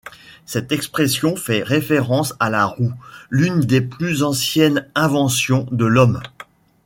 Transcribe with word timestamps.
Cette 0.47 0.71
expression 0.71 1.35
fait 1.35 1.61
référence 1.61 2.33
à 2.39 2.49
la 2.49 2.65
roue, 2.65 2.91
l'une 3.29 3.59
des 3.59 3.81
plus 3.81 4.23
anciennes 4.23 4.89
inventions 4.95 5.67
de 5.71 5.85
l'homme. 5.85 6.19